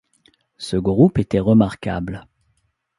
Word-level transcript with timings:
Ce 0.57 0.77
groupe 0.77 1.19
était 1.19 1.37
remarquable. 1.39 2.27